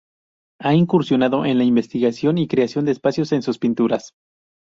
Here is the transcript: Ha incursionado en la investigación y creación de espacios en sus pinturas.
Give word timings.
Ha 0.59 0.73
incursionado 0.73 1.45
en 1.45 1.59
la 1.59 1.63
investigación 1.63 2.39
y 2.39 2.47
creación 2.47 2.85
de 2.85 2.91
espacios 2.93 3.33
en 3.33 3.43
sus 3.43 3.59
pinturas. 3.59 4.15